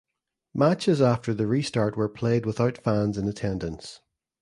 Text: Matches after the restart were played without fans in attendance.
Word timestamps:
Matches 0.55 0.99
after 0.99 1.31
the 1.31 1.45
restart 1.45 1.95
were 1.95 2.09
played 2.09 2.43
without 2.47 2.79
fans 2.79 3.19
in 3.19 3.27
attendance. 3.29 4.01